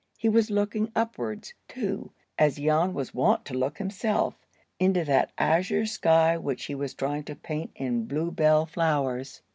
[0.17, 2.09] He was looking upwards, too,
[2.39, 4.35] as Jan was wont to look himself,
[4.79, 9.43] into that azure sky which he was trying to paint in bluebell flowers.